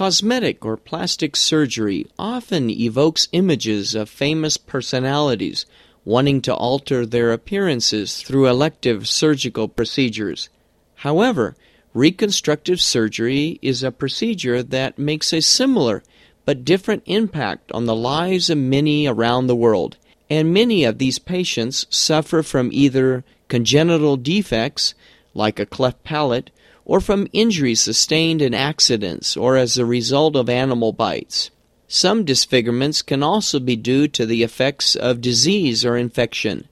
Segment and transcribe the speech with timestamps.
[0.00, 5.66] Cosmetic or plastic surgery often evokes images of famous personalities
[6.06, 10.48] wanting to alter their appearances through elective surgical procedures.
[10.94, 11.54] However,
[11.92, 16.02] reconstructive surgery is a procedure that makes a similar
[16.46, 19.98] but different impact on the lives of many around the world,
[20.30, 24.94] and many of these patients suffer from either congenital defects,
[25.34, 26.48] like a cleft palate,
[26.90, 31.48] or from injuries sustained in accidents or as a result of animal bites.
[31.86, 36.66] Some disfigurements can also be due to the effects of disease or infection.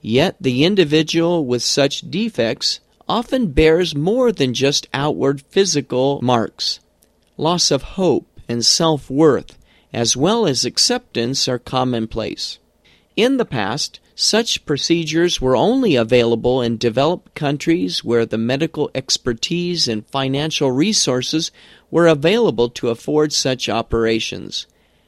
[0.00, 6.80] Yet the individual with such defects often bears more than just outward physical marks.
[7.36, 9.58] Loss of hope and self worth,
[9.92, 12.58] as well as acceptance, are commonplace.
[13.16, 19.86] In the past, such procedures were only available in developed countries where the medical expertise
[19.86, 21.50] and financial resources
[21.90, 24.66] were available to afford such operations.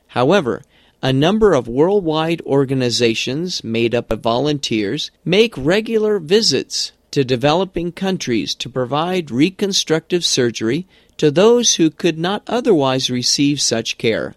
[0.09, 0.63] However,
[1.03, 8.55] a number of worldwide organizations made up of volunteers make regular visits to developing countries
[8.57, 14.35] to provide reconstructive surgery to those who could not otherwise receive such care.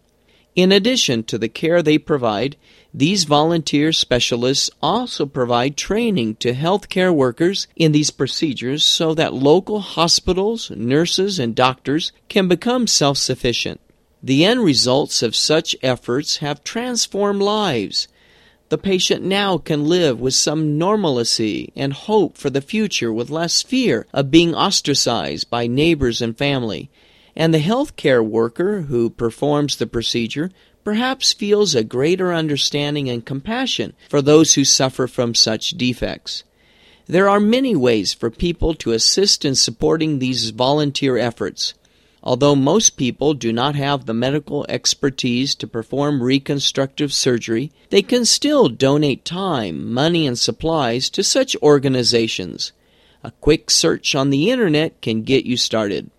[0.57, 2.55] In addition to the care they provide,
[2.91, 9.81] these volunteer specialists also provide training to healthcare workers in these procedures so that local
[9.81, 13.79] hospitals, nurses, and doctors can become self sufficient.
[14.23, 18.07] The end results of such efforts have transformed lives.
[18.69, 23.61] The patient now can live with some normalcy and hope for the future with less
[23.61, 26.89] fear of being ostracized by neighbors and family.
[27.37, 30.49] And the healthcare worker who performs the procedure
[30.83, 36.43] perhaps feels a greater understanding and compassion for those who suffer from such defects.
[37.05, 41.75] There are many ways for people to assist in supporting these volunteer efforts.
[42.23, 48.25] Although most people do not have the medical expertise to perform reconstructive surgery, they can
[48.25, 52.71] still donate time, money, and supplies to such organizations.
[53.23, 56.09] A quick search on the internet can get you started.